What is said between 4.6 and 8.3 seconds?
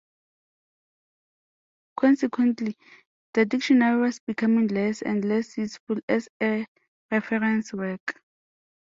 less and less useful as a reference work.